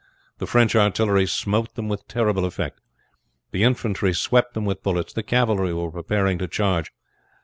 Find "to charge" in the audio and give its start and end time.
6.39-6.91